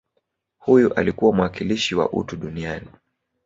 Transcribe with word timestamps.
Huyu 0.57 0.93
alikuwa 0.93 1.33
mwakilishi 1.33 1.95
wa 1.95 2.11
utu 2.11 2.35
duniani 2.37 2.87